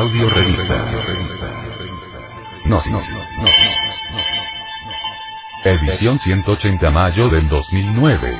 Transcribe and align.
Audio 0.00 0.30
revista. 0.30 0.82
Gnosis. 2.64 3.18
Edición 5.62 6.18
180 6.18 6.90
mayo 6.90 7.28
del 7.28 7.46
2009. 7.50 8.34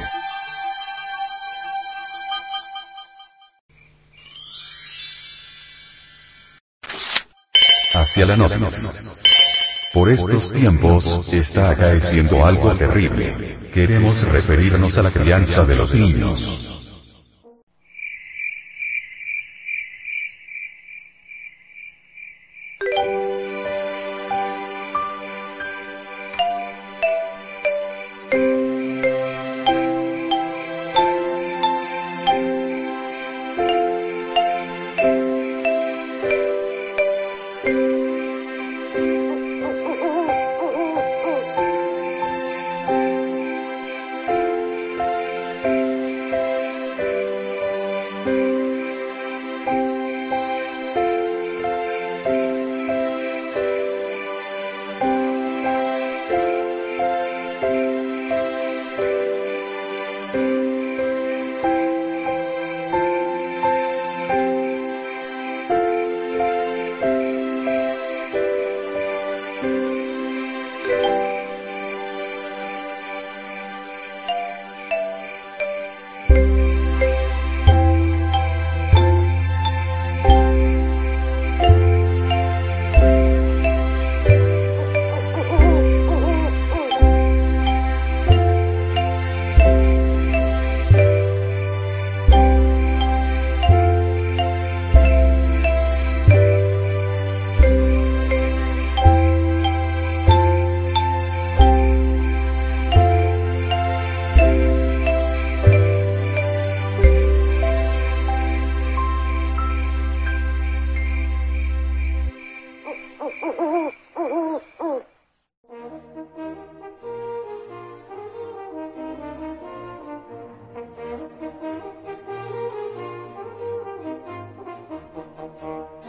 Hacia 7.93 8.25
la 8.25 8.37
noche. 8.39 8.57
Por 9.93 10.09
estos 10.09 10.51
tiempos, 10.53 11.07
está 11.31 11.73
acaeciendo 11.73 12.43
algo 12.43 12.75
terrible. 12.75 13.69
Queremos 13.71 14.23
referirnos 14.23 14.97
a 14.97 15.03
la 15.03 15.11
crianza 15.11 15.65
de 15.65 15.77
los 15.77 15.95
niños. 15.95 16.70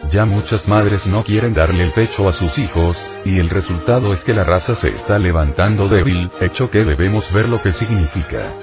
Ya 0.10 0.26
muchas 0.26 0.68
madres 0.68 1.08
no 1.08 1.24
quieren 1.24 1.54
darle 1.54 1.86
el 1.86 1.92
pecho 1.92 2.28
a 2.28 2.34
sus 2.34 2.58
hijos, 2.58 3.02
y 3.24 3.40
el 3.40 3.50
resultado 3.50 4.12
es 4.12 4.26
que 4.26 4.34
la 4.34 4.44
raza 4.44 4.76
se 4.76 4.90
está 4.90 5.18
levantando 5.18 5.88
débil, 5.88 6.30
hecho 6.42 6.70
que 6.70 6.84
debemos 6.84 7.32
ver 7.32 7.48
lo 7.48 7.62
que 7.62 7.72
significa. 7.72 8.54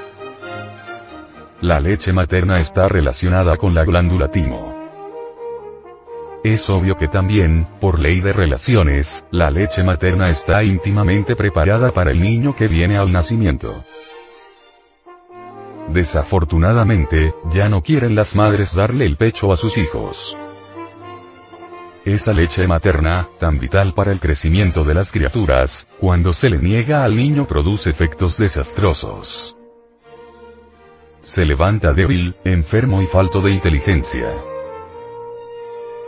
La 1.63 1.81
leche 1.81 2.13
materna 2.13 2.59
está 2.59 2.87
relacionada 2.87 3.57
con 3.57 3.75
la 3.75 3.85
glándula 3.85 4.31
timo. 4.31 4.78
Es 6.45 6.71
obvio 6.71 6.97
que 6.97 7.09
también, 7.09 7.67
por 7.81 7.99
ley 7.99 8.21
de 8.21 8.33
relaciones, 8.33 9.25
la 9.33 9.51
leche 9.51 9.83
materna 9.83 10.29
está 10.29 10.63
íntimamente 10.63 11.35
preparada 11.35 11.91
para 11.91 12.13
el 12.13 12.21
niño 12.21 12.55
que 12.55 12.69
viene 12.69 12.97
al 12.97 13.11
nacimiento. 13.11 13.85
Desafortunadamente, 15.89 17.35
ya 17.51 17.69
no 17.69 17.83
quieren 17.83 18.15
las 18.15 18.37
madres 18.37 18.75
darle 18.75 19.05
el 19.07 19.17
pecho 19.17 19.53
a 19.53 19.57
sus 19.57 19.79
hijos. 19.79 20.37
Esa 22.05 22.33
leche 22.33 22.67
materna, 22.69 23.29
tan 23.39 23.59
vital 23.59 23.93
para 23.93 24.13
el 24.13 24.21
crecimiento 24.21 24.85
de 24.85 24.95
las 24.95 25.11
criaturas, 25.11 25.89
cuando 25.99 26.33
se 26.33 26.51
le 26.51 26.59
niega 26.59 27.03
al 27.03 27.17
niño 27.17 27.47
produce 27.47 27.91
efectos 27.91 28.39
desastrosos. 28.39 29.57
Se 31.21 31.45
levanta 31.45 31.93
débil, 31.93 32.37
enfermo 32.45 33.03
y 33.03 33.07
falto 33.07 33.41
de 33.41 33.51
inteligencia. 33.51 34.33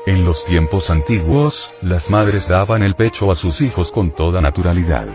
En 0.06 0.24
los 0.24 0.44
tiempos 0.46 0.88
antiguos, 0.88 1.62
las 1.82 2.08
madres 2.10 2.48
daban 2.48 2.82
el 2.82 2.94
pecho 2.94 3.30
a 3.30 3.34
sus 3.34 3.60
hijos 3.60 3.92
con 3.92 4.12
toda 4.12 4.40
naturalidad. 4.40 5.08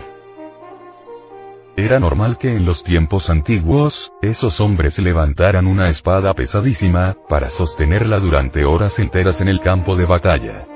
Era 1.76 1.98
normal 1.98 2.38
que 2.38 2.54
en 2.54 2.64
los 2.64 2.84
tiempos 2.84 3.28
antiguos, 3.28 4.12
esos 4.22 4.60
hombres 4.60 5.00
levantaran 5.00 5.66
una 5.66 5.88
espada 5.88 6.32
pesadísima, 6.34 7.16
para 7.28 7.50
sostenerla 7.50 8.20
durante 8.20 8.64
horas 8.64 9.00
enteras 9.00 9.40
en 9.40 9.48
el 9.48 9.58
campo 9.58 9.96
de 9.96 10.06
batalla. 10.06 10.66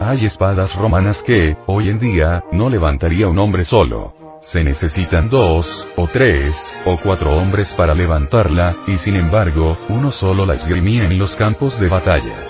Hay 0.00 0.24
espadas 0.24 0.74
romanas 0.74 1.22
que, 1.22 1.56
hoy 1.66 1.88
en 1.88 1.98
día, 1.98 2.42
no 2.50 2.68
levantaría 2.68 3.28
un 3.28 3.38
hombre 3.38 3.64
solo. 3.64 4.19
Se 4.40 4.64
necesitan 4.64 5.28
dos, 5.28 5.70
o 5.96 6.08
tres, 6.08 6.56
o 6.86 6.96
cuatro 6.96 7.36
hombres 7.36 7.74
para 7.74 7.94
levantarla, 7.94 8.74
y 8.86 8.96
sin 8.96 9.16
embargo, 9.16 9.76
uno 9.90 10.10
solo 10.10 10.46
la 10.46 10.54
esgrimía 10.54 11.04
en 11.04 11.18
los 11.18 11.36
campos 11.36 11.78
de 11.78 11.88
batalla. 11.88 12.48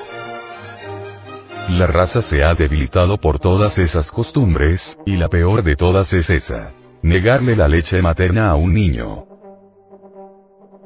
La 1.69 1.89
raza 1.89 2.23
se 2.23 2.45
ha 2.45 2.55
debilitado 2.55 3.17
por 3.17 3.41
todas 3.41 3.78
esas 3.78 4.12
costumbres, 4.12 4.99
y 5.05 5.17
la 5.17 5.28
peor 5.28 5.65
de 5.65 5.75
todas 5.75 6.12
es 6.12 6.31
esa. 6.31 6.73
Negarle 7.03 7.56
la 7.56 7.67
leche 7.67 8.01
materna 8.01 8.51
a 8.51 8.55
un 8.55 8.72
niño. 8.72 9.27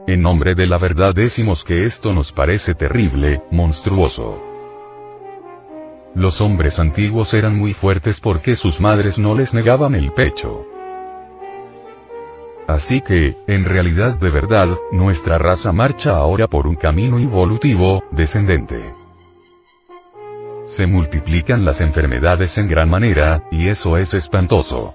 En 0.06 0.22
nombre 0.22 0.54
de 0.54 0.66
la 0.66 0.78
verdad 0.78 1.14
decimos 1.14 1.64
que 1.64 1.84
esto 1.84 2.14
nos 2.14 2.32
parece 2.32 2.74
terrible, 2.74 3.42
monstruoso. 3.50 4.42
Los 6.14 6.40
hombres 6.40 6.78
antiguos 6.78 7.34
eran 7.34 7.58
muy 7.58 7.74
fuertes 7.74 8.20
porque 8.20 8.56
sus 8.56 8.80
madres 8.80 9.18
no 9.18 9.34
les 9.34 9.52
negaban 9.52 9.94
el 9.94 10.12
pecho. 10.12 10.66
Así 12.66 13.00
que, 13.02 13.36
en 13.46 13.64
realidad 13.64 14.18
de 14.18 14.30
verdad, 14.30 14.68
nuestra 14.90 15.36
raza 15.38 15.72
marcha 15.72 16.16
ahora 16.16 16.46
por 16.46 16.66
un 16.66 16.76
camino 16.76 17.18
evolutivo, 17.18 18.02
descendente. 18.10 18.92
Se 20.66 20.86
multiplican 20.86 21.64
las 21.64 21.82
enfermedades 21.82 22.56
en 22.56 22.68
gran 22.68 22.88
manera, 22.88 23.44
y 23.50 23.68
eso 23.68 23.98
es 23.98 24.14
espantoso. 24.14 24.94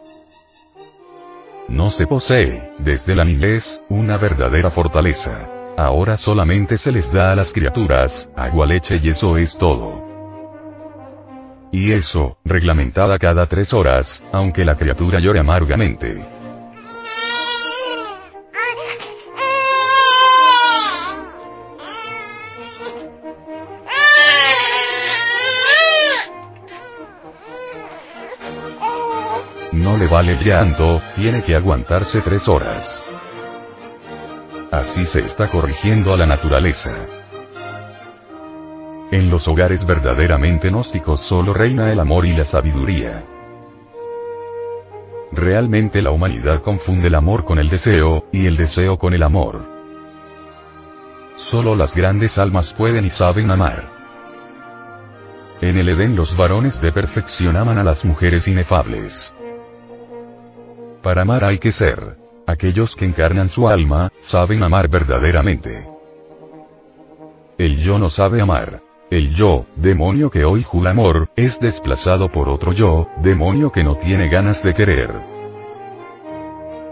No 1.68 1.92
se 1.92 2.08
posee, 2.08 2.72
desde 2.80 3.16
la 3.16 3.24
niñez, 3.24 3.80
una 3.90 4.18
verdadera 4.18 4.72
fortaleza. 4.72 5.48
Ahora 5.78 6.18
solamente 6.18 6.78
se 6.80 6.92
les 6.92 7.14
da 7.14 7.32
a 7.32 7.36
las 7.36 7.54
criaturas, 7.54 8.28
agua, 8.36 8.66
leche 8.66 8.98
y 9.02 9.10
eso 9.10 9.38
es 9.38 9.56
todo. 9.56 10.10
Y 11.72 11.92
eso, 11.92 12.38
reglamentada 12.44 13.20
cada 13.20 13.46
tres 13.46 13.74
horas, 13.76 14.24
aunque 14.32 14.66
la 14.66 14.76
criatura 14.76 15.20
llore 15.20 15.40
amargamente. 15.40 16.39
Vale 30.10 30.38
llanto, 30.38 31.02
tiene 31.16 31.44
que 31.44 31.56
aguantarse 31.56 32.22
tres 32.22 32.48
horas. 32.48 33.04
Así 34.72 35.06
se 35.06 35.20
está 35.20 35.50
corrigiendo 35.50 36.14
a 36.14 36.18
la 36.18 36.26
naturaleza. 36.26 36.92
En 39.12 39.30
los 39.30 39.48
hogares 39.48 39.86
verdaderamente 39.86 40.70
gnósticos 40.70 41.22
solo 41.22 41.54
reina 41.54 41.92
el 41.92 42.00
amor 42.00 42.26
y 42.26 42.34
la 42.34 42.46
sabiduría. 42.46 43.26
Realmente 45.32 46.02
la 46.02 46.12
humanidad 46.12 46.62
confunde 46.62 47.08
el 47.08 47.16
amor 47.16 47.46
con 47.46 47.60
el 47.60 47.70
deseo, 47.70 48.26
y 48.32 48.46
el 48.46 48.58
deseo 48.58 48.98
con 48.98 49.14
el 49.14 49.24
amor. 49.24 49.66
Solo 51.36 51.76
las 51.76 51.96
grandes 51.96 52.38
almas 52.38 52.74
pueden 52.74 53.06
y 53.06 53.10
saben 53.10 53.50
amar. 53.50 53.90
En 55.62 55.78
el 55.78 55.90
Edén 55.90 56.16
los 56.16 56.36
varones 56.36 56.80
de 56.82 56.92
perfección 56.92 57.58
aman 57.58 57.78
a 57.78 57.84
las 57.84 58.06
mujeres 58.06 58.48
inefables. 58.48 59.34
Para 61.02 61.22
amar 61.22 61.44
hay 61.44 61.60
que 61.60 61.72
ser. 61.72 62.18
Aquellos 62.46 62.96
que 62.96 63.06
encarnan 63.06 63.48
su 63.48 63.70
alma, 63.70 64.12
saben 64.20 64.64
amar 64.64 64.90
verdaderamente. 64.90 65.88
El 67.58 67.78
yo 67.78 67.98
no 68.00 68.10
sabe 68.10 68.42
amar. 68.42 68.82
El 69.10 69.34
yo, 69.34 69.66
demonio 69.76 70.30
que 70.30 70.46
hoy 70.46 70.64
jura 70.64 70.92
amor, 70.92 71.30
es 71.36 71.60
desplazado 71.60 72.32
por 72.32 72.48
otro 72.50 72.74
yo, 72.74 73.10
demonio 73.22 73.72
que 73.72 73.84
no 73.84 73.96
tiene 73.96 74.30
ganas 74.30 74.62
de 74.62 74.74
querer. 74.74 75.12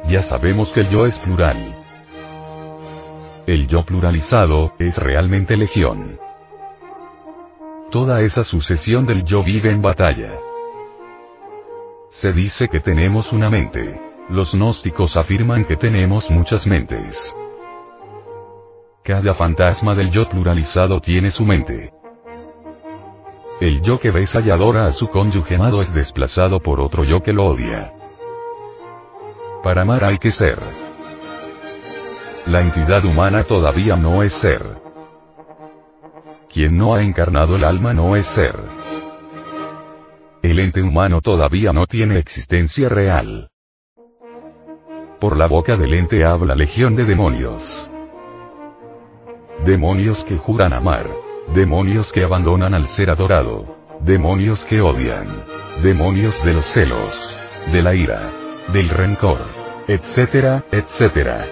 Ya 0.07 0.23
sabemos 0.23 0.71
que 0.71 0.81
el 0.81 0.89
yo 0.89 1.05
es 1.05 1.19
plural. 1.19 1.75
El 3.45 3.67
yo 3.67 3.83
pluralizado, 3.83 4.73
es 4.79 4.97
realmente 4.97 5.57
legión. 5.57 6.19
Toda 7.91 8.21
esa 8.21 8.43
sucesión 8.43 9.05
del 9.05 9.23
yo 9.23 9.43
vive 9.43 9.71
en 9.71 9.81
batalla. 9.81 10.31
Se 12.19 12.33
dice 12.33 12.67
que 12.67 12.79
tenemos 12.79 13.31
una 13.31 13.47
mente. 13.47 14.01
Los 14.27 14.53
gnósticos 14.53 15.15
afirman 15.17 15.65
que 15.65 15.75
tenemos 15.75 16.31
muchas 16.31 16.65
mentes. 16.65 17.31
Cada 19.03 19.35
fantasma 19.35 19.93
del 19.93 20.09
yo 20.09 20.27
pluralizado 20.27 20.99
tiene 20.99 21.29
su 21.29 21.45
mente. 21.45 21.93
El 23.61 23.83
yo 23.83 23.99
que 23.99 24.09
besa 24.09 24.41
y 24.43 24.49
adora 24.49 24.87
a 24.87 24.93
su 24.93 25.09
cónyuge 25.09 25.57
amado 25.57 25.79
es 25.79 25.93
desplazado 25.93 26.59
por 26.59 26.81
otro 26.81 27.03
yo 27.03 27.21
que 27.21 27.33
lo 27.33 27.45
odia. 27.45 27.93
Para 29.61 29.83
amar 29.83 30.03
hay 30.03 30.17
que 30.17 30.31
ser. 30.31 30.57
La 32.47 32.61
entidad 32.61 33.05
humana 33.05 33.43
todavía 33.43 33.95
no 33.95 34.23
es 34.23 34.33
ser. 34.33 34.81
Quien 36.49 36.77
no 36.77 36.95
ha 36.95 37.03
encarnado 37.03 37.57
el 37.57 37.63
alma 37.63 37.93
no 37.93 38.15
es 38.15 38.25
ser. 38.25 38.86
El 40.41 40.59
ente 40.59 40.81
humano 40.81 41.21
todavía 41.21 41.73
no 41.73 41.87
tiene 41.87 42.19
existencia 42.19 42.89
real. 42.89 43.49
Por 45.19 45.35
la 45.35 45.47
boca 45.47 45.75
del 45.75 45.93
ente 45.95 46.23
habla 46.23 46.53
legión 46.55 46.95
de 46.95 47.03
demonios. 47.03 47.89
Demonios 49.65 50.23
que 50.23 50.37
juran 50.37 50.73
amar. 50.73 51.09
Demonios 51.53 52.11
que 52.11 52.23
abandonan 52.23 52.75
al 52.75 52.85
ser 52.85 53.09
adorado. 53.09 53.65
Demonios 54.01 54.63
que 54.65 54.79
odian. 54.79 55.27
Demonios 55.81 56.43
de 56.43 56.53
los 56.53 56.65
celos. 56.65 57.17
De 57.71 57.81
la 57.81 57.95
ira. 57.95 58.31
Del 58.71 58.89
rencor. 58.89 59.39
Etcétera, 59.87 60.63
etcétera. 60.71 61.45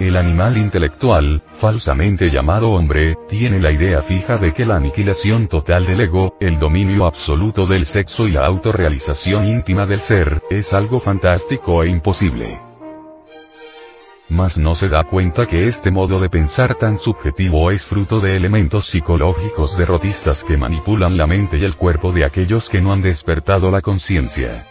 El 0.00 0.16
animal 0.16 0.56
intelectual, 0.56 1.42
falsamente 1.60 2.30
llamado 2.30 2.70
hombre, 2.70 3.16
tiene 3.28 3.60
la 3.60 3.70
idea 3.70 4.00
fija 4.00 4.38
de 4.38 4.54
que 4.54 4.64
la 4.64 4.76
aniquilación 4.76 5.46
total 5.46 5.84
del 5.84 6.00
ego, 6.00 6.38
el 6.40 6.58
dominio 6.58 7.04
absoluto 7.04 7.66
del 7.66 7.84
sexo 7.84 8.26
y 8.26 8.32
la 8.32 8.46
autorrealización 8.46 9.46
íntima 9.46 9.84
del 9.84 10.00
ser, 10.00 10.40
es 10.48 10.72
algo 10.72 11.00
fantástico 11.00 11.82
e 11.82 11.90
imposible. 11.90 12.58
Mas 14.30 14.56
no 14.56 14.74
se 14.74 14.88
da 14.88 15.04
cuenta 15.04 15.44
que 15.44 15.66
este 15.66 15.90
modo 15.90 16.18
de 16.18 16.30
pensar 16.30 16.76
tan 16.76 16.96
subjetivo 16.96 17.70
es 17.70 17.84
fruto 17.84 18.20
de 18.20 18.36
elementos 18.36 18.86
psicológicos 18.86 19.76
derrotistas 19.76 20.44
que 20.44 20.56
manipulan 20.56 21.18
la 21.18 21.26
mente 21.26 21.58
y 21.58 21.64
el 21.64 21.76
cuerpo 21.76 22.10
de 22.10 22.24
aquellos 22.24 22.70
que 22.70 22.80
no 22.80 22.94
han 22.94 23.02
despertado 23.02 23.70
la 23.70 23.82
conciencia. 23.82 24.69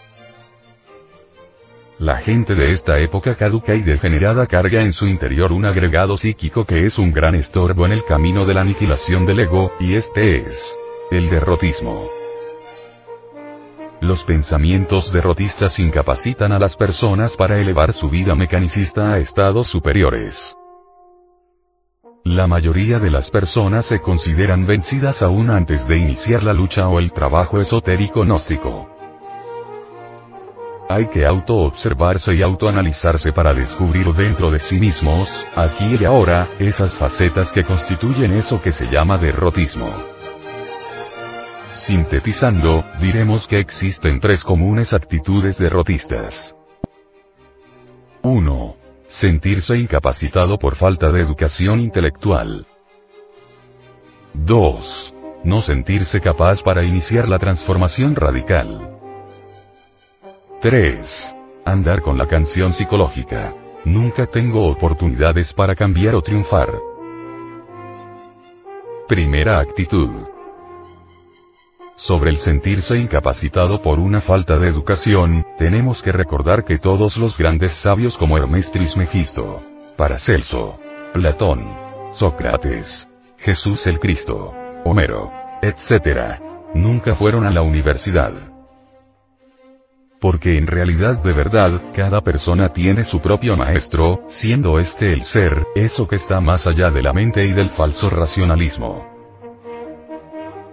La 2.00 2.16
gente 2.16 2.54
de 2.54 2.70
esta 2.70 2.98
época 2.98 3.34
caduca 3.34 3.74
y 3.74 3.82
degenerada 3.82 4.46
carga 4.46 4.80
en 4.80 4.94
su 4.94 5.06
interior 5.06 5.52
un 5.52 5.66
agregado 5.66 6.16
psíquico 6.16 6.64
que 6.64 6.86
es 6.86 6.98
un 6.98 7.12
gran 7.12 7.34
estorbo 7.34 7.84
en 7.84 7.92
el 7.92 8.06
camino 8.06 8.46
de 8.46 8.54
la 8.54 8.62
aniquilación 8.62 9.26
del 9.26 9.40
ego, 9.40 9.70
y 9.78 9.96
este 9.96 10.38
es 10.38 10.78
el 11.10 11.28
derrotismo. 11.28 12.08
Los 14.00 14.24
pensamientos 14.24 15.12
derrotistas 15.12 15.78
incapacitan 15.78 16.52
a 16.52 16.58
las 16.58 16.74
personas 16.74 17.36
para 17.36 17.58
elevar 17.58 17.92
su 17.92 18.08
vida 18.08 18.34
mecanicista 18.34 19.12
a 19.12 19.18
estados 19.18 19.66
superiores. 19.66 20.56
La 22.24 22.46
mayoría 22.46 22.98
de 22.98 23.10
las 23.10 23.30
personas 23.30 23.84
se 23.84 24.00
consideran 24.00 24.64
vencidas 24.64 25.20
aún 25.20 25.50
antes 25.50 25.86
de 25.86 25.98
iniciar 25.98 26.44
la 26.44 26.54
lucha 26.54 26.88
o 26.88 26.98
el 26.98 27.12
trabajo 27.12 27.60
esotérico 27.60 28.22
gnóstico. 28.22 28.89
Hay 30.90 31.06
que 31.06 31.24
auto-observarse 31.24 32.34
y 32.34 32.42
autoanalizarse 32.42 33.32
para 33.32 33.54
descubrir 33.54 34.12
dentro 34.12 34.50
de 34.50 34.58
sí 34.58 34.76
mismos, 34.80 35.32
aquí 35.54 35.94
y 36.00 36.04
ahora, 36.04 36.48
esas 36.58 36.98
facetas 36.98 37.52
que 37.52 37.62
constituyen 37.62 38.32
eso 38.32 38.60
que 38.60 38.72
se 38.72 38.86
llama 38.86 39.16
derrotismo. 39.16 39.88
Sintetizando, 41.76 42.84
diremos 43.00 43.46
que 43.46 43.60
existen 43.60 44.18
tres 44.18 44.42
comunes 44.42 44.92
actitudes 44.92 45.58
derrotistas. 45.58 46.56
1. 48.22 48.76
Sentirse 49.06 49.76
incapacitado 49.76 50.58
por 50.58 50.74
falta 50.74 51.12
de 51.12 51.20
educación 51.20 51.78
intelectual. 51.78 52.66
2. 54.34 55.14
No 55.44 55.60
sentirse 55.60 56.20
capaz 56.20 56.64
para 56.64 56.82
iniciar 56.82 57.28
la 57.28 57.38
transformación 57.38 58.16
radical. 58.16 58.99
3. 60.60 61.36
Andar 61.64 62.02
con 62.02 62.18
la 62.18 62.26
canción 62.26 62.74
psicológica. 62.74 63.54
Nunca 63.86 64.26
tengo 64.26 64.66
oportunidades 64.66 65.54
para 65.54 65.74
cambiar 65.74 66.14
o 66.14 66.20
triunfar. 66.20 66.68
Primera 69.08 69.58
actitud. 69.58 70.10
Sobre 71.96 72.28
el 72.28 72.36
sentirse 72.36 72.98
incapacitado 72.98 73.80
por 73.80 73.98
una 73.98 74.20
falta 74.20 74.58
de 74.58 74.68
educación, 74.68 75.46
tenemos 75.56 76.02
que 76.02 76.12
recordar 76.12 76.62
que 76.64 76.76
todos 76.76 77.16
los 77.16 77.38
grandes 77.38 77.72
sabios 77.82 78.18
como 78.18 78.36
Hermes 78.36 78.70
Trismegisto, 78.70 79.62
Paracelso, 79.96 80.78
Platón, 81.14 81.74
Sócrates, 82.10 83.08
Jesús 83.38 83.86
el 83.86 83.98
Cristo, 83.98 84.52
Homero, 84.84 85.32
etc., 85.62 86.38
nunca 86.74 87.14
fueron 87.14 87.46
a 87.46 87.50
la 87.50 87.62
universidad 87.62 88.49
porque 90.20 90.58
en 90.58 90.66
realidad 90.66 91.22
de 91.22 91.32
verdad, 91.32 91.80
cada 91.94 92.20
persona 92.20 92.68
tiene 92.68 93.04
su 93.04 93.20
propio 93.20 93.56
maestro, 93.56 94.22
siendo 94.28 94.78
este 94.78 95.12
el 95.12 95.22
ser, 95.22 95.66
eso 95.74 96.06
que 96.06 96.16
está 96.16 96.40
más 96.40 96.66
allá 96.66 96.90
de 96.90 97.02
la 97.02 97.12
mente 97.12 97.44
y 97.44 97.52
del 97.52 97.70
falso 97.70 98.10
racionalismo. 98.10 99.08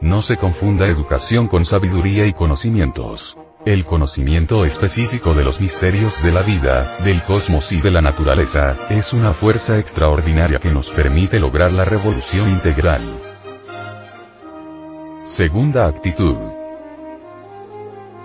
No 0.01 0.21
se 0.21 0.38
confunda 0.38 0.86
educación 0.86 1.48
con 1.48 1.65
sabiduría 1.65 2.27
y 2.27 2.33
conocimientos. 2.33 3.38
El 3.65 3.86
conocimiento 3.86 4.63
específico 4.63 5.33
de 5.33 5.43
los 5.43 5.60
misterios 5.60 6.21
de 6.21 6.31
la 6.31 6.43
vida, 6.43 6.98
del 7.03 7.24
cosmos 7.24 7.71
y 7.71 7.81
de 7.81 7.91
la 7.91 8.01
naturaleza, 8.01 8.77
es 8.89 9.12
una 9.13 9.33
fuerza 9.33 9.79
extraordinaria 9.79 10.60
que 10.60 10.71
nos 10.71 10.91
permite 10.91 11.39
lograr 11.39 11.74
la 11.74 11.83
revolución 11.83 12.50
integral. 12.50 13.19
Segunda 15.24 15.88
actitud. 15.88 16.56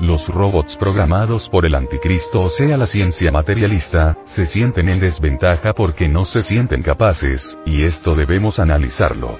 Los 0.03 0.29
robots 0.29 0.77
programados 0.77 1.49
por 1.49 1.65
el 1.65 1.77
anticristo 1.77 2.41
o 2.41 2.49
sea 2.49 2.77
la 2.77 2.89
ciencia 2.89 3.31
materialista, 3.31 4.19
se 4.25 4.47
sienten 4.47 4.89
en 4.89 4.99
desventaja 4.99 5.75
porque 5.75 6.09
no 6.09 6.25
se 6.25 6.43
sienten 6.43 6.83
capaces, 6.83 7.57
y 7.65 7.85
esto 7.85 8.17
debemos 8.17 8.59
analizarlo. 8.59 9.39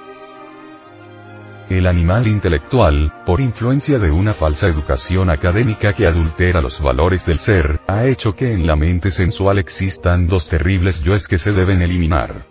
El 1.69 1.85
animal 1.85 2.27
intelectual, 2.27 3.11
por 3.25 3.41
influencia 3.41 3.99
de 3.99 4.09
una 4.09 4.33
falsa 4.33 4.69
educación 4.69 5.29
académica 5.29 5.91
que 5.91 6.07
adultera 6.07 6.61
los 6.61 6.81
valores 6.81 7.25
del 7.25 7.39
ser, 7.39 7.81
ha 7.85 8.05
hecho 8.05 8.33
que 8.33 8.49
en 8.49 8.65
la 8.65 8.77
mente 8.77 9.11
sensual 9.11 9.57
existan 9.57 10.27
dos 10.27 10.47
terribles 10.47 11.03
yoes 11.03 11.27
que 11.27 11.37
se 11.37 11.51
deben 11.51 11.81
eliminar. 11.81 12.45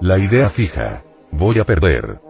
La 0.00 0.18
idea 0.18 0.48
fija. 0.48 1.02
Voy 1.30 1.60
a 1.60 1.64
perder 1.64 2.26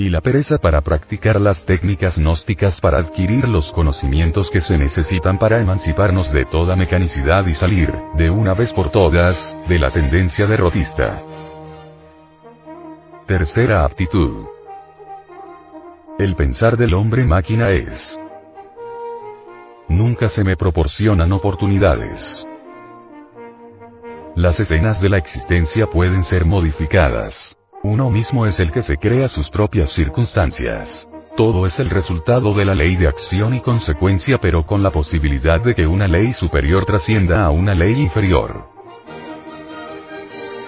y 0.00 0.08
la 0.08 0.22
pereza 0.22 0.56
para 0.56 0.80
practicar 0.80 1.38
las 1.38 1.66
técnicas 1.66 2.16
gnósticas 2.16 2.80
para 2.80 2.96
adquirir 2.96 3.46
los 3.46 3.70
conocimientos 3.70 4.50
que 4.50 4.62
se 4.62 4.78
necesitan 4.78 5.38
para 5.38 5.58
emanciparnos 5.58 6.32
de 6.32 6.46
toda 6.46 6.74
mecanicidad 6.74 7.46
y 7.46 7.54
salir, 7.54 7.92
de 8.14 8.30
una 8.30 8.54
vez 8.54 8.72
por 8.72 8.90
todas, 8.90 9.54
de 9.68 9.78
la 9.78 9.90
tendencia 9.90 10.46
derrotista. 10.46 11.22
Tercera 13.26 13.84
aptitud. 13.84 14.46
El 16.18 16.34
pensar 16.34 16.78
del 16.78 16.94
hombre 16.94 17.26
máquina 17.26 17.68
es. 17.68 18.18
Nunca 19.86 20.28
se 20.28 20.44
me 20.44 20.56
proporcionan 20.56 21.30
oportunidades. 21.30 22.46
Las 24.34 24.60
escenas 24.60 25.02
de 25.02 25.10
la 25.10 25.18
existencia 25.18 25.88
pueden 25.88 26.24
ser 26.24 26.46
modificadas. 26.46 27.59
Uno 27.82 28.10
mismo 28.10 28.44
es 28.44 28.60
el 28.60 28.72
que 28.72 28.82
se 28.82 28.98
crea 28.98 29.26
sus 29.26 29.48
propias 29.48 29.90
circunstancias. 29.90 31.08
Todo 31.34 31.64
es 31.64 31.78
el 31.78 31.88
resultado 31.88 32.52
de 32.52 32.66
la 32.66 32.74
ley 32.74 32.94
de 32.96 33.08
acción 33.08 33.54
y 33.54 33.60
consecuencia 33.60 34.36
pero 34.36 34.66
con 34.66 34.82
la 34.82 34.90
posibilidad 34.90 35.62
de 35.62 35.74
que 35.74 35.86
una 35.86 36.06
ley 36.06 36.34
superior 36.34 36.84
trascienda 36.84 37.42
a 37.42 37.50
una 37.50 37.74
ley 37.74 37.98
inferior. 37.98 38.68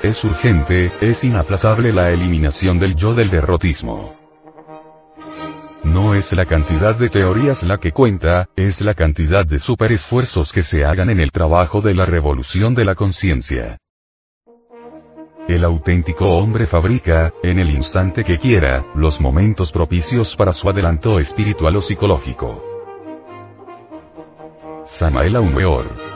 Es 0.03 0.25
urgente, 0.25 0.91
es 1.03 1.23
inaplazable 1.23 1.93
la 1.93 2.09
eliminación 2.11 2.79
del 2.79 2.97
yo 2.97 3.13
del 3.13 3.31
derrotismo. 3.31 4.15
No 5.85 6.15
es 6.15 6.33
la 6.33 6.47
cantidad 6.47 6.97
de 6.97 7.11
teorías 7.11 7.63
la 7.65 7.77
que 7.77 7.93
cuenta, 7.93 8.49
es 8.57 8.81
la 8.81 8.95
cantidad 8.95 9.45
de 9.45 9.59
superesfuerzos 9.59 10.51
que 10.51 10.63
se 10.63 10.87
hagan 10.87 11.11
en 11.11 11.21
el 11.21 11.31
trabajo 11.31 11.83
de 11.83 11.95
la 11.95 12.07
revolución 12.07 12.75
de 12.75 12.87
la 12.87 12.95
conciencia. 12.95 13.82
El 15.49 15.65
auténtico 15.65 16.27
hombre 16.27 16.67
fabrica, 16.67 17.33
en 17.43 17.59
el 17.59 17.71
instante 17.71 18.23
que 18.23 18.39
quiera, 18.39 18.87
los 18.95 19.21
momentos 19.21 19.73
propicios 19.73 20.37
para 20.37 20.53
su 20.53 20.69
adelanto 20.69 21.19
espiritual 21.19 21.77
o 21.77 21.83
psicológico. 21.83 22.63
Samael 24.85 25.37
Aumeor 25.37 26.13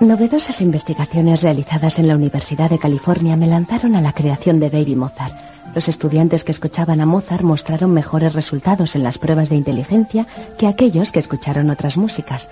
Novedosas 0.00 0.62
investigaciones 0.62 1.42
realizadas 1.42 1.98
en 1.98 2.08
la 2.08 2.16
Universidad 2.16 2.70
de 2.70 2.78
California 2.78 3.36
me 3.36 3.46
lanzaron 3.46 3.94
a 3.94 4.00
la 4.00 4.12
creación 4.12 4.58
de 4.58 4.70
Baby 4.70 4.96
Mozart. 4.96 5.39
Los 5.74 5.88
estudiantes 5.88 6.42
que 6.42 6.52
escuchaban 6.52 7.00
a 7.00 7.06
Mozart 7.06 7.42
mostraron 7.42 7.92
mejores 7.92 8.34
resultados 8.34 8.96
en 8.96 9.04
las 9.04 9.18
pruebas 9.18 9.48
de 9.48 9.56
inteligencia 9.56 10.26
que 10.58 10.66
aquellos 10.66 11.12
que 11.12 11.20
escucharon 11.20 11.70
otras 11.70 11.96
músicas, 11.96 12.50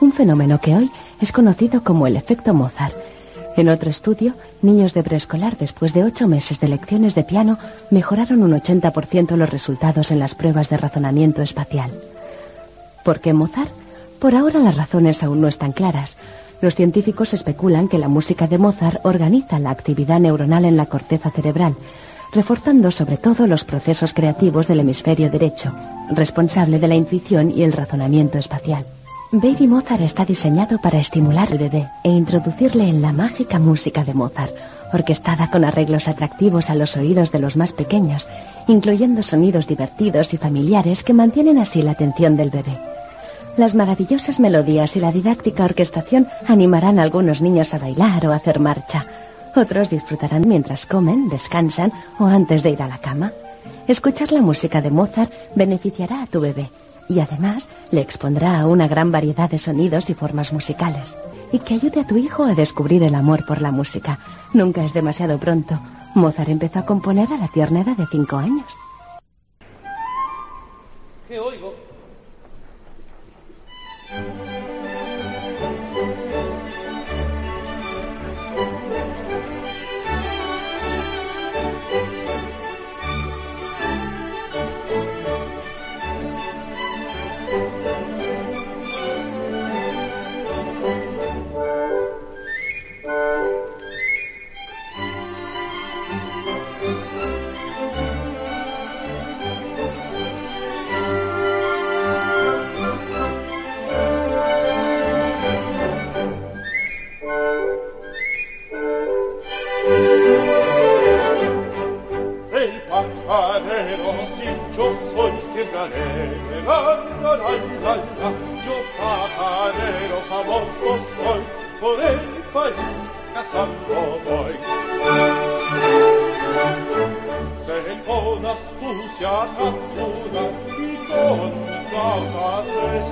un 0.00 0.12
fenómeno 0.12 0.60
que 0.60 0.76
hoy 0.76 0.90
es 1.20 1.32
conocido 1.32 1.82
como 1.82 2.06
el 2.06 2.16
efecto 2.16 2.52
Mozart. 2.52 2.94
En 3.56 3.68
otro 3.68 3.90
estudio, 3.90 4.34
niños 4.62 4.94
de 4.94 5.02
preescolar 5.02 5.56
después 5.56 5.92
de 5.92 6.04
ocho 6.04 6.28
meses 6.28 6.60
de 6.60 6.68
lecciones 6.68 7.14
de 7.14 7.24
piano 7.24 7.58
mejoraron 7.90 8.42
un 8.42 8.52
80% 8.52 9.34
los 9.34 9.50
resultados 9.50 10.10
en 10.10 10.20
las 10.20 10.34
pruebas 10.34 10.68
de 10.68 10.76
razonamiento 10.76 11.42
espacial. 11.42 11.90
¿Por 13.02 13.20
qué 13.20 13.32
Mozart? 13.32 13.72
Por 14.20 14.34
ahora 14.34 14.60
las 14.60 14.76
razones 14.76 15.22
aún 15.22 15.40
no 15.40 15.48
están 15.48 15.72
claras. 15.72 16.16
Los 16.60 16.74
científicos 16.74 17.34
especulan 17.34 17.88
que 17.88 17.98
la 17.98 18.08
música 18.08 18.46
de 18.46 18.58
Mozart 18.58 19.00
organiza 19.04 19.58
la 19.58 19.70
actividad 19.70 20.20
neuronal 20.20 20.64
en 20.64 20.76
la 20.76 20.86
corteza 20.86 21.30
cerebral, 21.30 21.74
reforzando 22.32 22.90
sobre 22.90 23.16
todo 23.16 23.46
los 23.46 23.64
procesos 23.64 24.14
creativos 24.14 24.68
del 24.68 24.80
hemisferio 24.80 25.30
derecho, 25.30 25.72
responsable 26.10 26.78
de 26.78 26.88
la 26.88 26.94
intuición 26.94 27.50
y 27.50 27.62
el 27.62 27.72
razonamiento 27.72 28.38
espacial. 28.38 28.84
Baby 29.30 29.66
Mozart 29.66 30.00
está 30.00 30.24
diseñado 30.24 30.78
para 30.78 30.98
estimular 30.98 31.52
al 31.52 31.58
bebé 31.58 31.86
e 32.02 32.08
introducirle 32.08 32.88
en 32.88 33.02
la 33.02 33.12
mágica 33.12 33.58
música 33.58 34.02
de 34.02 34.14
Mozart, 34.14 34.54
orquestada 34.92 35.50
con 35.50 35.64
arreglos 35.64 36.08
atractivos 36.08 36.70
a 36.70 36.74
los 36.74 36.96
oídos 36.96 37.30
de 37.30 37.38
los 37.38 37.56
más 37.56 37.74
pequeños, 37.74 38.26
incluyendo 38.68 39.22
sonidos 39.22 39.66
divertidos 39.66 40.32
y 40.32 40.38
familiares 40.38 41.02
que 41.02 41.12
mantienen 41.12 41.58
así 41.58 41.82
la 41.82 41.90
atención 41.90 42.36
del 42.36 42.48
bebé. 42.50 42.78
Las 43.58 43.74
maravillosas 43.74 44.40
melodías 44.40 44.96
y 44.96 45.00
la 45.00 45.12
didáctica 45.12 45.64
orquestación 45.64 46.28
animarán 46.46 46.98
a 46.98 47.02
algunos 47.02 47.42
niños 47.42 47.74
a 47.74 47.78
bailar 47.78 48.26
o 48.26 48.32
a 48.32 48.36
hacer 48.36 48.60
marcha. 48.60 49.04
Otros 49.56 49.90
disfrutarán 49.90 50.46
mientras 50.46 50.86
comen, 50.86 51.28
descansan 51.28 51.92
o 52.18 52.26
antes 52.26 52.62
de 52.62 52.70
ir 52.70 52.82
a 52.82 52.88
la 52.88 52.98
cama. 52.98 53.32
Escuchar 53.86 54.32
la 54.32 54.40
música 54.40 54.80
de 54.80 54.90
Mozart 54.90 55.32
beneficiará 55.54 56.22
a 56.22 56.26
tu 56.26 56.40
bebé 56.40 56.70
y 57.08 57.20
además 57.20 57.68
le 57.90 58.00
expondrá 58.00 58.60
a 58.60 58.66
una 58.66 58.86
gran 58.86 59.10
variedad 59.10 59.50
de 59.50 59.58
sonidos 59.58 60.10
y 60.10 60.14
formas 60.14 60.52
musicales. 60.52 61.16
Y 61.50 61.60
que 61.60 61.74
ayude 61.74 62.00
a 62.00 62.06
tu 62.06 62.16
hijo 62.18 62.44
a 62.44 62.54
descubrir 62.54 63.02
el 63.02 63.14
amor 63.14 63.46
por 63.46 63.62
la 63.62 63.72
música. 63.72 64.18
Nunca 64.52 64.84
es 64.84 64.92
demasiado 64.92 65.38
pronto. 65.38 65.78
Mozart 66.14 66.50
empezó 66.50 66.80
a 66.80 66.86
componer 66.86 67.32
a 67.32 67.38
la 67.38 67.48
tierna 67.48 67.80
edad 67.80 67.96
de 67.96 68.06
cinco 68.06 68.36
años. 68.36 68.66
¿Qué 71.26 71.38
oigo? 71.38 71.74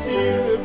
Siempre 0.05 0.57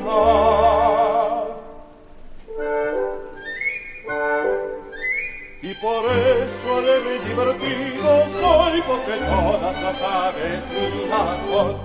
y 5.64 5.74
por 5.76 6.06
eso 6.06 6.78
alegre 6.78 7.18
y 7.18 7.30
divertido 7.30 8.20
soy 8.40 8.82
porque 8.82 9.14
todas 9.18 9.82
las 9.82 10.02
aves 10.02 10.64
mi 10.70 11.06
razón. 11.10 11.78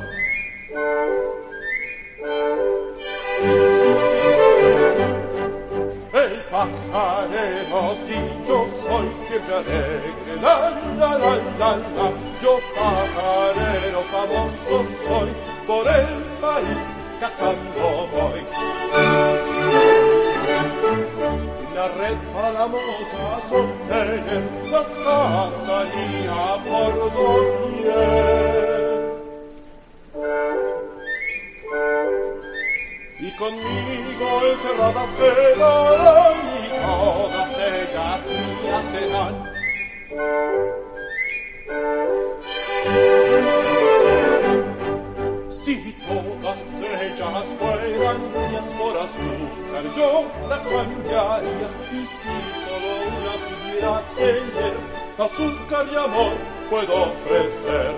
El 6.14 6.40
pajarero 6.50 7.97
sí 8.06 8.14
yo 8.49 8.66
soy 8.83 9.26
siempre 9.28 9.54
alegre, 9.54 10.40
dan, 11.59 11.83
yo 12.42 12.59
pajarero 12.75 14.02
famoso 14.11 14.85
soy 15.06 15.30
por 15.66 15.87
el 15.87 16.23
país 16.40 17.05
cazando 17.20 18.08
voy. 18.12 18.46
La 21.75 21.88
red 21.88 22.18
para 22.35 22.64
sostener 23.49 24.44
las 24.70 24.88
cazaría 25.04 26.42
por 26.64 26.92
doquier. 27.12 28.87
Y 33.18 33.30
conmigo 33.37 34.28
encerradas 34.52 35.11
quedarán 35.16 36.38
y 36.62 36.68
todas 36.82 37.50
ellas 37.58 38.23
me 38.62 38.76
serán. 38.90 39.35
se 46.58 46.88
hechas 47.06 47.48
fueran 47.58 48.20
por 48.78 48.94
azúcar, 48.96 49.84
yo 49.96 50.10
las 50.48 50.62
cambiaría. 50.62 51.68
Y 51.92 51.94
si 52.06 52.36
solo 52.64 52.90
una 53.16 53.34
pudiera 53.46 53.94
tener, 54.16 54.75
azúcar 55.18 55.84
y 55.92 55.96
amor 55.96 56.34
puedo 56.70 56.94
ofrecer. 57.04 57.94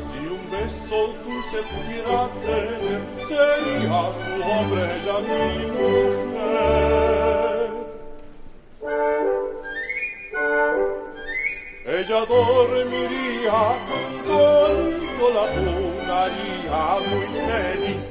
Si 0.00 0.18
un 0.18 0.42
beso 0.50 0.98
tu 1.22 1.34
se 1.50 1.60
pudiera 1.70 2.20
tener, 2.40 3.00
sería 3.26 3.98
su 4.22 4.32
hombre, 4.50 4.82
ella 5.00 5.16
mi 5.20 5.66
mujer. 5.72 6.22
Ella 11.84 12.20
dormiría 12.26 13.60
con 14.26 15.01
sola 15.22 15.46
tu, 15.54 15.64
Maria, 16.08 16.98
lui 17.06 17.26
feliz. 17.46 18.04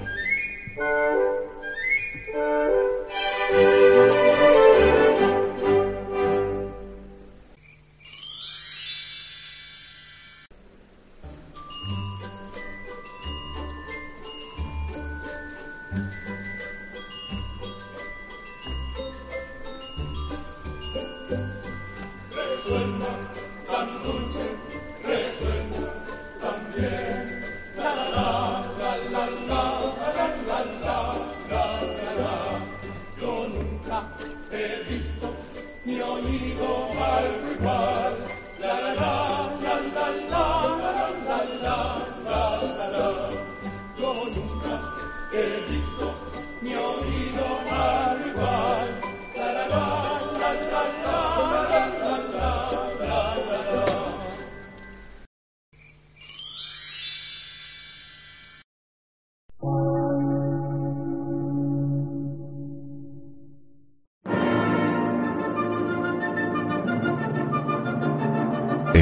Vigo, 36.31 36.87
Africa. 36.97 37.90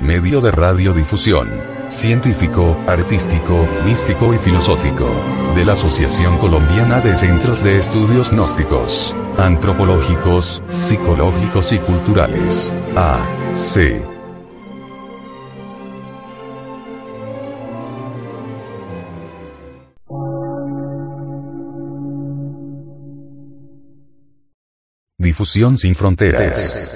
Medio 0.00 0.40
de 0.40 0.50
radiodifusión, 0.50 1.48
científico, 1.88 2.76
artístico, 2.86 3.66
místico 3.84 4.34
y 4.34 4.38
filosófico, 4.38 5.08
de 5.54 5.64
la 5.64 5.72
Asociación 5.72 6.38
Colombiana 6.38 7.00
de 7.00 7.14
Centros 7.14 7.62
de 7.62 7.78
Estudios 7.78 8.32
Gnósticos, 8.32 9.14
Antropológicos, 9.38 10.62
Psicológicos 10.68 11.72
y 11.72 11.78
Culturales. 11.78 12.72
A. 12.96 13.18
C. 13.54 14.14
Difusión 25.18 25.78
sin 25.78 25.94
fronteras. 25.94 26.93